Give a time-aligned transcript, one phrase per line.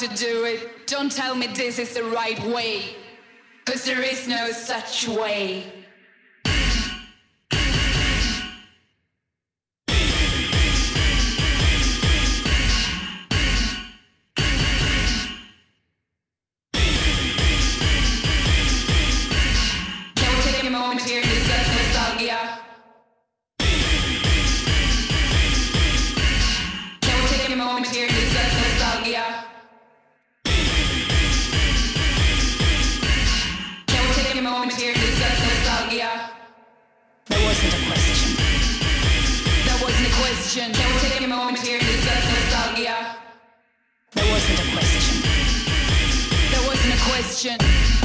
[0.00, 0.86] to do it.
[0.86, 2.96] Don't tell me this is the right way,
[3.66, 5.59] cause there is no such way.
[40.50, 40.72] question.
[40.72, 43.16] Can we take a moment here to discuss nostalgia?
[44.14, 45.22] There wasn't a question.
[46.50, 47.99] There wasn't a question.